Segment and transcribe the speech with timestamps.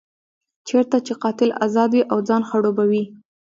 [0.67, 3.03] چېرته چې قاتل ازاد وي او ځان خړوبوي.